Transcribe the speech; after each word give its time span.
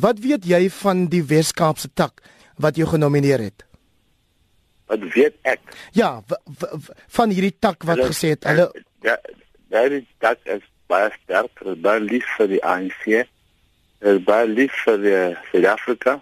Wat 0.00 0.18
weet 0.18 0.44
jy 0.46 0.68
van 0.70 1.06
die 1.12 1.22
Wes-Kaapse 1.24 1.90
tak 1.94 2.22
wat 2.56 2.76
jou 2.76 2.88
genomineer 2.88 3.42
het? 3.42 3.64
Wat 4.88 5.02
weet 5.14 5.34
ek? 5.42 5.60
Ja, 5.92 6.22
van 7.18 7.30
hierdie 7.34 7.56
tak 7.58 7.82
wat 7.84 8.00
hulle, 8.00 8.12
gesê 8.12 8.34
het 8.34 8.46
hulle 8.48 8.70
ja, 9.02 9.16
daai 9.68 10.06
tak 10.18 10.38
is 10.44 10.64
baie 10.88 11.10
sterk, 11.22 11.62
baie 11.82 12.00
lief 12.00 12.26
vir 12.36 12.48
die 12.54 12.62
ANC. 12.64 13.04
Is 14.00 14.22
baie 14.26 14.48
lief 14.48 14.74
vir 14.84 15.02
die 15.02 15.18
Suid-Afrika. 15.50 16.18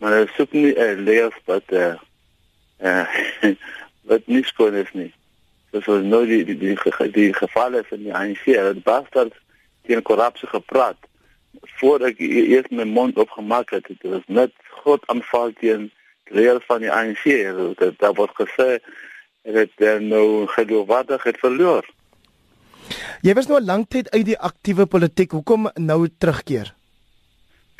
Maar 0.00 0.18
hulle 0.18 0.32
soek 0.36 0.52
nie 0.52 0.72
'n 0.72 0.78
uh, 0.78 1.04
leer 1.08 1.32
wat 1.44 1.72
eh 1.72 1.96
uh, 2.80 3.06
wat 4.10 4.26
nie 4.26 4.44
skoon 4.44 4.74
is 4.74 4.92
nie. 4.92 5.12
Dis 5.70 5.84
so 5.84 6.00
nou 6.00 6.26
die 6.26 6.44
die 6.44 6.58
die, 6.58 6.76
die, 6.76 7.10
die 7.10 7.32
gevalle 7.32 7.84
van 7.88 7.98
die 7.98 8.14
ANC, 8.14 8.44
het 8.44 8.82
bastard 8.84 9.34
teen 9.86 10.02
korrupsie 10.02 10.48
gepraat 10.48 11.05
voor 11.80 12.06
ek 12.08 12.20
e-, 12.22 12.46
eers 12.54 12.70
my 12.70 12.84
mond 12.88 13.18
opgemaak 13.18 13.70
het, 13.74 13.86
dit 13.88 14.10
was 14.10 14.24
net 14.26 14.52
groot 14.80 15.02
aanval 15.12 15.52
teen 15.60 15.90
leer 16.34 16.60
van 16.66 16.82
die 16.84 16.92
ANC. 16.92 17.24
Dit 17.78 17.98
daar 18.02 18.14
word 18.18 18.34
gesê 18.38 18.78
dat 19.46 19.70
daar 19.82 20.02
nou 20.02 20.46
geloofwaardig 20.54 21.22
het 21.22 21.38
verloor. 21.38 21.86
Jy 23.22 23.34
was 23.34 23.48
nou 23.50 23.60
lank 23.62 23.90
tyd 23.90 24.10
uit 24.10 24.26
die 24.26 24.38
aktiewe 24.38 24.86
politiek. 24.86 25.32
Hoekom 25.34 25.70
nou 25.74 26.06
terugkeer? 26.18 26.72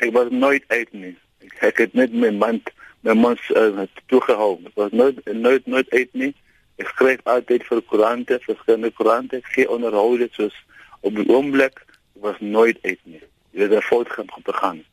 Ek 0.03 0.11
was 0.15 0.31
nooit 0.31 0.63
uit 0.67 0.91
nie. 0.93 1.15
Ek, 1.43 1.55
ek 1.71 1.85
het 1.85 1.95
net 1.97 2.13
my 2.13 2.31
mond 2.35 2.73
my 3.05 3.13
mond 3.15 3.39
uh, 3.55 3.85
toegehou. 4.11 4.57
Ek 4.67 4.75
was 4.79 4.91
nooit 4.91 5.19
nooit 5.31 5.67
nooit 5.67 5.89
uit 5.95 6.13
nie. 6.13 6.33
Ek 6.77 6.91
skryf 6.93 7.23
altyd 7.25 7.63
vir 7.69 7.81
koerante, 7.89 8.39
verskillende 8.45 8.91
koerante. 8.93 9.41
Ek 9.41 9.49
gee 9.55 9.69
onderhoude 9.71 10.29
soos 10.35 10.55
op 11.01 11.15
die 11.15 11.27
oomblik 11.31 11.83
was 12.21 12.39
nooit 12.41 12.79
uit 12.83 12.99
nie 13.05 13.23
jy 13.57 13.65
het 13.65 13.73
'n 13.73 13.81
fout 13.81 14.09
gegaan. 14.45 14.83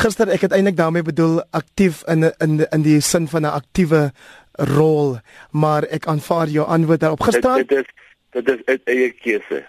Gister 0.00 0.28
ek 0.28 0.40
het 0.40 0.52
eintlik 0.52 0.76
daarmee 0.76 1.02
bedoel 1.02 1.42
aktief 1.50 2.02
in 2.08 2.32
in 2.38 2.66
in 2.70 2.82
die 2.82 3.00
sin 3.00 3.28
van 3.28 3.42
'n 3.42 3.52
aktiewe 3.52 4.12
rol, 4.52 5.18
maar 5.50 5.82
ek 5.82 6.06
aanvaar 6.06 6.48
jou 6.48 6.66
antwoord 6.66 7.00
daarop. 7.00 7.22
Gisterand 7.22 7.68
dit 7.68 7.78
is 7.78 7.86
dit 8.30 8.48
is 8.48 8.60
'n 8.66 8.80
eie 8.84 9.10
keuse. 9.10 9.66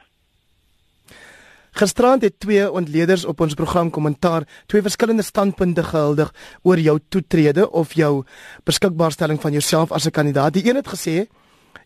Gisterand 1.72 2.22
het 2.22 2.40
twee 2.40 2.72
ontleeders 2.72 3.26
op 3.26 3.40
ons 3.40 3.54
program 3.54 3.90
kommentaar 3.90 4.44
twee 4.66 4.82
verskillende 4.82 5.24
standpunte 5.24 5.84
gehuldig 5.84 6.34
oor 6.62 6.80
jou 6.80 7.00
toetrede 7.10 7.72
of 7.72 7.94
jou 7.94 8.24
beskikbaarstelling 8.64 9.42
van 9.42 9.52
jouself 9.52 9.92
as 9.92 10.06
'n 10.06 10.12
kandidaat. 10.12 10.54
Die 10.54 10.70
een 10.70 10.76
het 10.76 10.88
gesê 10.88 11.28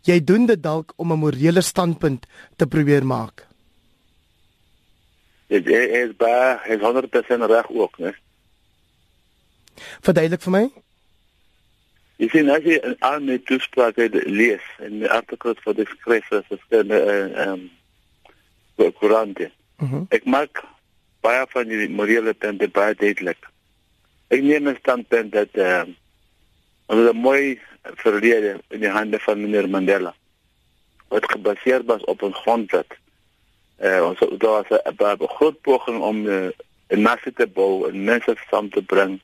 jy 0.02 0.23
doen 0.23 0.45
dit 0.45 0.64
dalk 0.64 0.94
om 0.95 1.12
'n 1.12 1.19
morele 1.19 1.62
standpunt 1.62 2.25
te 2.56 2.67
probeer 2.67 3.06
maak 3.06 3.55
dit 5.61 5.92
is 6.02 6.16
baie 6.17 6.59
is 6.75 6.81
100% 6.81 7.45
reg 7.52 7.70
ook, 7.70 7.98
né? 7.98 8.14
Verduidelik 10.02 10.42
vir 10.42 10.52
my. 10.56 10.64
Jy 12.22 12.30
sien 12.31 12.52
as 12.53 12.64
jy 12.64 12.78
al 13.03 13.20
my 13.28 13.38
toesprake 13.47 14.08
lees 14.23 14.64
en 14.84 15.02
die 15.02 15.12
artikels 15.12 15.59
wat 15.66 15.81
ek 15.84 15.92
skryf 15.97 16.30
vir 16.31 16.45
verskillende 16.52 17.02
ehm 17.03 17.67
um, 18.80 18.94
koerante. 19.00 19.52
Mm 19.78 19.89
-hmm. 19.89 20.06
Ek 20.09 20.25
maak 20.25 20.64
baie 21.22 21.45
van 21.50 21.67
die 21.67 21.90
morele 21.90 22.34
punte 22.34 22.67
baie 22.67 22.95
duidelik. 22.95 23.50
Ek 24.28 24.42
neem 24.42 24.69
'n 24.69 24.78
standpunt 24.80 25.31
dat 25.31 25.52
ehm 25.53 25.90
um, 25.90 25.95
ons 26.86 27.09
'n 27.12 27.17
mooi 27.17 27.59
verlede 27.81 28.59
in 28.69 28.80
die 28.80 28.90
hande 28.90 29.19
van 29.19 29.42
meneer 29.42 29.69
Mandela 29.69 30.14
wat 31.08 31.31
gebaseer 31.31 31.84
was 31.86 32.03
op 32.03 32.22
'n 32.22 32.34
grondwet 32.34 32.97
uh, 33.81 34.06
ons 34.06 34.20
daar 34.38 34.64
was 34.64 34.80
'n 34.84 34.95
baie 34.95 35.28
groot 35.28 35.62
poging 35.62 36.02
om 36.02 36.26
uh, 36.26 36.50
'n 36.88 37.02
nasie 37.02 37.34
te 37.34 37.48
bou, 37.48 37.88
'n 37.88 38.04
mense 38.04 38.36
saam 38.50 38.70
te 38.70 38.81
bring, 38.81 39.22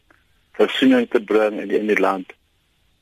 versoening 0.52 1.10
te 1.10 1.22
bring 1.22 1.60
in 1.60 1.68
die, 1.68 1.80
in 1.80 1.88
die 1.88 2.00
land. 2.00 2.34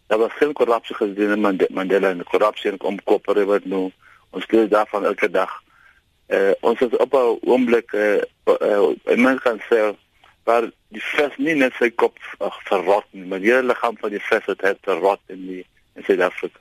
Daar 0.07 0.19
was 0.19 0.33
geen 0.33 0.53
korrupsie 0.53 0.95
gedoen 0.95 1.45
in 1.45 1.67
Mandela 1.69 2.09
en 2.09 2.23
korrupsie 2.23 2.77
kom 2.77 3.03
kopper 3.03 3.45
wat 3.45 3.65
nou 3.65 3.91
ons 4.29 4.45
lees 4.51 4.69
daarvan 4.69 5.05
elke 5.05 5.29
dag. 5.29 5.63
Uh, 6.27 6.51
ons 6.59 6.79
is 6.81 6.97
op 6.97 7.13
'n 7.13 7.39
oomblik 7.41 7.91
uh, 7.91 8.21
uh, 8.45 8.89
mens 9.15 9.41
kan 9.41 9.59
sê 9.69 9.95
waar 10.43 10.71
die 10.87 11.01
vis 11.01 11.37
nie 11.37 11.55
net 11.55 11.73
sy 11.73 11.89
kop 11.89 12.17
uh, 12.39 12.53
verrot 12.69 13.05
nie, 13.11 13.25
maar 13.25 13.39
die 13.39 13.51
hele 13.51 13.63
liggaam 13.63 13.97
van 13.97 14.09
die 14.09 14.21
vis 14.21 14.45
het 14.45 14.77
verrot 14.81 15.21
in 15.25 15.45
die 15.47 15.65
in 15.95 16.03
Suid-Afrika. 16.03 16.59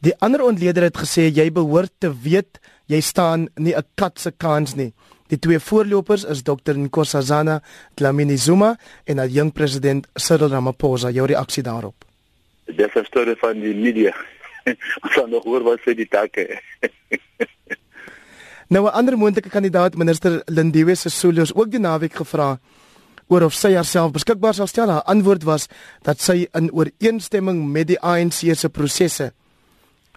Die 0.00 0.14
ander 0.18 0.42
ontleder 0.44 0.82
het 0.82 0.96
gesê 0.96 1.28
jy 1.28 1.50
behoort 1.52 1.92
te 1.98 2.12
weet 2.22 2.60
jy 2.90 3.00
staan 3.00 3.48
nie 3.56 3.74
'n 3.74 3.86
kat 3.94 4.18
se 4.18 4.30
kans 4.30 4.74
nie. 4.74 4.92
Die 5.30 5.38
twee 5.38 5.60
voorlopers 5.62 6.24
is 6.24 6.42
Dr 6.42 6.74
Nkosazana 6.74 7.60
Dlamini 7.94 8.36
Zuma 8.36 8.76
en 9.06 9.16
die 9.16 9.36
jong 9.38 9.52
president 9.52 10.08
Cyril 10.14 10.50
Ramaphosa. 10.50 11.10
Jou 11.10 11.26
reaksie 11.26 11.62
daarop? 11.62 11.94
Dis 12.66 12.94
'n 12.94 13.04
storie 13.04 13.36
van 13.36 13.60
die 13.60 13.74
media. 13.74 14.14
Ons 15.02 15.12
gaan 15.12 15.30
nog 15.30 15.44
hoor 15.44 15.62
wat 15.62 15.80
sê 15.86 15.94
die 15.94 16.08
takke. 16.08 16.60
nou 18.74 18.84
'n 18.86 18.92
ander 18.92 19.16
moontlike 19.16 19.48
kandidaat, 19.48 19.94
minister 19.94 20.42
Lindiwe 20.46 20.94
Sisulu, 20.94 21.42
is 21.42 21.54
ook 21.54 21.70
die 21.70 21.80
naweek 21.80 22.14
gevra 22.14 22.58
oor 23.28 23.42
of 23.42 23.54
sy 23.54 23.74
haarself 23.74 24.12
beskikbaar 24.12 24.54
sal 24.54 24.66
stel. 24.66 24.90
Haar 24.90 25.06
antwoord 25.06 25.44
was 25.44 25.68
dat 26.02 26.20
sy 26.20 26.48
in 26.52 26.72
ooreenstemming 26.72 27.70
met 27.70 27.86
die 27.86 28.00
ANC 28.00 28.54
se 28.54 28.68
prosesse 28.68 29.32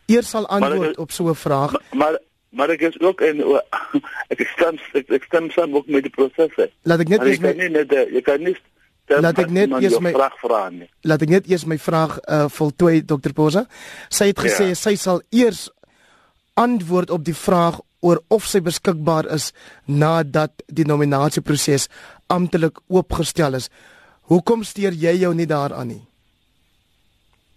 eers 0.06 0.30
sal 0.30 0.48
antwoord 0.48 0.98
op 0.98 1.12
so 1.12 1.30
'n 1.30 1.36
vraag. 1.36 1.72
Maar, 1.72 1.98
maar 1.98 2.20
maar 2.54 2.70
ek 2.70 2.82
is 2.82 3.00
ook 3.00 3.22
in 3.22 3.42
ek 4.34 4.46
stem 4.54 4.78
ek, 4.94 5.10
ek 5.10 5.24
stem 5.24 5.50
saam 5.50 5.76
ook 5.76 5.88
met 5.88 6.06
die 6.06 6.14
prosesse. 6.14 6.70
Laat 6.84 7.02
ek 7.06 7.12
net 7.14 7.26
eers 7.26 7.42
my 7.42 7.54
nie 7.58 7.70
net 7.70 7.92
jy 7.92 8.22
kan 8.22 8.44
nie 8.44 8.58
Laat 9.12 9.40
ek 9.42 9.50
net 9.52 9.74
eers 9.84 10.00
my 10.00 10.14
vraag 10.16 10.36
vra 10.40 10.60
nie. 10.72 10.88
Laat 11.04 11.26
ek 11.26 11.32
net 11.34 11.50
eers 11.52 11.66
my 11.68 11.78
vraag 11.82 12.20
uh 12.24 12.46
voltooi 12.54 13.02
Dr. 13.04 13.34
Posa. 13.36 13.66
Sy 14.10 14.30
het 14.32 14.40
gesê 14.40 14.70
ja. 14.72 14.78
sy 14.80 14.96
sal 15.00 15.22
eers 15.34 15.68
antwoord 16.60 17.12
op 17.12 17.26
die 17.26 17.36
vraag 17.36 17.82
oor 18.04 18.22
of 18.32 18.48
sy 18.48 18.62
beskikbaar 18.64 19.28
is 19.34 19.52
nadat 19.88 20.64
die 20.68 20.88
nominasieproses 20.88 21.90
amptelik 22.32 22.80
oopgestel 22.88 23.60
is. 23.60 23.70
Hoekom 24.32 24.64
steur 24.64 24.96
jy 24.96 25.18
jou 25.24 25.34
nie 25.36 25.50
daaraan 25.50 25.92
nie? 25.92 26.04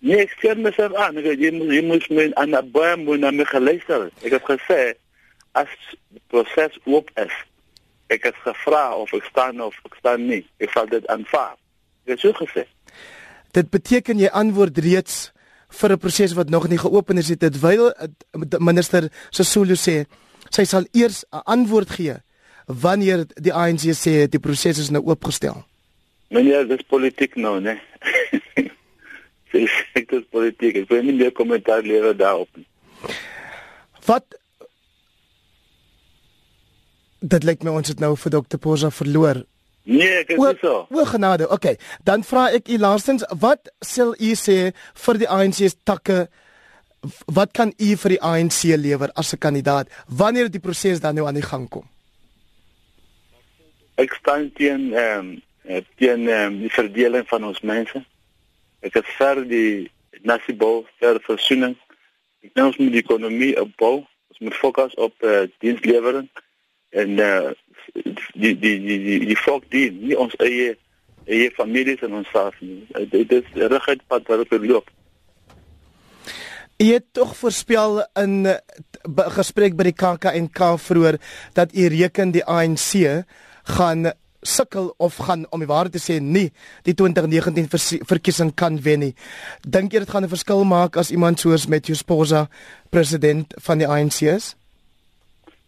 Nee, 0.07 0.23
ek 0.23 0.37
sê 0.39 0.53
mens 0.55 0.77
aan, 0.79 1.19
ek 1.19 1.33
jy 1.35 1.51
moet 1.57 1.73
jy 1.75 1.83
moet 1.83 2.05
my 2.15 2.27
aan 2.39 2.55
'n 2.55 2.71
baie 2.71 2.97
moet 2.97 3.21
na 3.21 3.31
my 3.35 3.45
geluister. 3.45 4.11
Ek 4.23 4.33
het 4.39 4.45
gesê 4.47 4.95
as 5.53 5.73
die 6.15 6.23
proses 6.31 6.79
oop 6.85 7.11
is, 7.19 7.35
ek 8.09 8.29
het 8.29 8.37
gevra 8.45 8.95
of 8.95 9.13
ek 9.13 9.25
staan 9.27 9.61
of 9.61 9.75
ek 9.85 9.97
staan 9.99 10.29
nie. 10.29 10.45
Ek 10.63 10.71
sal 10.71 10.87
dit 10.87 11.07
aanvaar. 11.11 11.57
Ek 12.07 12.15
het 12.15 12.21
so 12.21 12.33
gesê. 12.33 12.67
Dit 13.51 13.71
beteken 13.71 14.19
jy 14.19 14.31
antwoord 14.31 14.79
reeds 14.79 15.33
vir 15.71 15.93
'n 15.93 15.99
proses 15.99 16.35
wat 16.35 16.51
nog 16.51 16.69
nie 16.69 16.79
geopen 16.79 17.19
is 17.19 17.29
nie 17.29 17.37
terwyl 17.37 17.93
minister 18.59 19.11
Sesulu 19.31 19.75
sê 19.75 20.07
sy 20.51 20.65
sal 20.65 20.85
eers 20.93 21.25
'n 21.33 21.43
antwoord 21.45 21.91
gee 21.91 22.17
wanneer 22.67 23.27
die 23.35 23.53
ANC 23.53 23.91
sê 23.95 24.29
die 24.29 24.41
proses 24.41 24.79
is 24.79 24.91
nou 24.91 25.03
oopgestel. 25.03 25.65
Meneer, 26.29 26.67
dis 26.67 26.83
politiek 26.83 27.37
nou, 27.37 27.61
né? 27.61 27.79
Sektor 29.95 30.23
politiek. 30.35 30.83
Ek 30.83 30.91
wil 30.93 31.05
nie 31.07 31.17
meer 31.17 31.33
kommentaar 31.33 31.83
lewer 31.87 32.17
daarop 32.17 32.51
nie. 32.57 32.67
Wat 34.07 34.25
Dit 37.27 37.47
lyk 37.49 37.65
my 37.65 37.73
ons 37.75 37.89
het 37.89 37.99
nou 37.99 38.13
vir 38.21 38.35
Dr. 38.37 38.59
Posa 38.63 38.91
verloor. 38.93 39.41
Nee, 39.87 40.21
ek 40.21 40.35
is 40.35 40.39
nie 40.39 40.59
so. 40.61 40.83
O, 40.91 41.05
genade. 41.09 41.47
Okay. 41.51 41.79
Dan 42.07 42.23
vra 42.27 42.49
ek 42.55 42.69
u 42.71 42.79
laastens, 42.79 43.25
wat 43.41 43.71
sal 43.83 44.13
u 44.19 44.33
sê 44.39 44.59
vir 45.05 45.21
die 45.23 45.29
ANC 45.31 45.63
se 45.63 45.79
takke 45.87 46.27
wat 47.31 47.53
kan 47.55 47.71
u 47.71 47.91
vir 48.03 48.17
die 48.17 48.23
ANC 48.23 48.75
lewer 48.83 49.13
as 49.15 49.33
'n 49.33 49.39
kandidaat 49.39 49.89
wanneer 50.09 50.51
die 50.51 50.61
proses 50.61 51.01
dan 51.01 51.15
nou 51.15 51.27
aan 51.27 51.39
die 51.39 51.49
gang 51.51 51.69
kom? 51.69 51.87
Ek 53.95 54.13
staan 54.21 54.51
teen 54.53 54.93
ehm 54.93 55.39
um, 55.67 55.85
teen 55.97 56.29
um, 56.29 56.59
die 56.61 56.71
verdeling 56.71 57.27
van 57.29 57.45
ons 57.45 57.61
mense. 57.61 58.05
Ek 58.85 58.99
is 59.01 59.13
vir 59.19 59.45
die 59.49 59.91
nasibou 60.27 60.85
vir 61.01 61.21
versoening. 61.27 61.77
Ek 62.45 62.53
dink 62.55 62.67
ons 62.67 62.81
moet 62.81 62.93
die 62.95 63.05
ekonomie 63.05 63.55
opbou. 63.61 64.05
Ons 64.33 64.43
moet 64.45 64.59
fokus 64.59 64.97
op 65.01 65.15
uh, 65.25 65.47
dienslewering 65.65 66.29
en 66.97 67.21
uh, 67.21 67.53
die 68.35 68.55
die 68.55 68.77
die 68.81 68.99
die 69.05 69.21
die 69.31 69.39
volk 69.45 69.65
die 69.73 69.89
nie 69.91 70.19
ons 70.19 70.37
eie 70.45 70.75
eie 71.27 71.49
families 71.57 72.03
en 72.07 72.21
ons 72.21 72.29
self 72.35 72.59
nie. 72.63 72.85
Dit 73.11 73.33
is 73.35 73.49
regtig 73.57 74.05
pad 74.11 74.29
wat 74.31 74.45
op 74.45 74.55
loop. 74.63 74.93
Jy 76.77 76.91
het 76.99 77.07
tog 77.17 77.33
voorspel 77.39 78.03
in 78.21 78.45
gesprek 79.39 79.79
by 79.79 79.89
die 79.89 79.97
KAK&K 79.97 80.75
vroeër 80.77 81.17
dat 81.57 81.73
u 81.73 81.87
reken 81.89 82.35
die 82.35 82.45
ANC 82.45 83.25
gaan 83.77 84.11
sukkel 84.47 84.95
of 84.97 85.17
gaan 85.17 85.47
om 85.51 85.63
die 85.63 85.69
waarheid 85.69 85.93
te 85.93 86.03
sê 86.03 86.19
nie 86.23 86.51
die 86.87 86.95
2019 86.95 87.69
verkiesing 88.07 88.55
kan 88.55 88.79
wen 88.83 89.01
nie. 89.01 89.15
Dink 89.63 89.93
jy 89.93 90.05
dit 90.05 90.11
gaan 90.11 90.25
'n 90.25 90.33
verskil 90.33 90.65
maak 90.65 90.97
as 90.97 91.11
iemand 91.11 91.41
soos 91.41 91.67
Matthew 91.67 91.97
Sposa 91.97 92.49
president 92.91 93.55
van 93.61 93.79
die 93.79 93.89
ANC 93.89 94.23
is? 94.23 94.57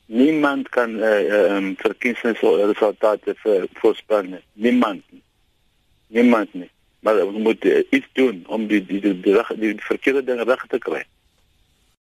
Niemand 0.06 0.68
kan 0.68 1.02
eh 1.02 1.28
uh, 1.28 1.56
um, 1.56 1.76
verkiesingsresultate 1.76 3.36
voorspel 3.72 4.22
nie. 4.22 4.44
Niemand. 4.52 5.02
Niemand 6.06 6.54
nie. 6.54 6.70
Maar 7.00 7.26
ons 7.26 7.38
moet 7.38 7.64
uh, 7.64 7.82
iets 7.90 8.08
doen 8.12 8.44
om 8.46 8.66
die 8.66 8.86
die 8.86 9.00
die, 9.00 9.20
die, 9.20 9.42
die, 9.48 9.58
die 9.58 9.74
verkeerde 9.80 10.24
dinge 10.24 10.44
reg 10.44 10.66
te 10.68 10.78
kry. 10.78 11.04